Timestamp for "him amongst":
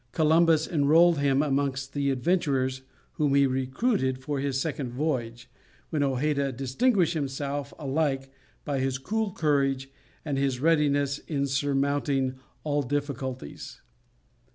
1.19-1.93